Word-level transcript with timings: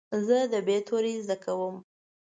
زه 0.25 0.37
د 0.51 0.53
"ب" 0.65 0.67
توری 0.87 1.13
زده 1.23 1.37
کوم. 1.43 1.75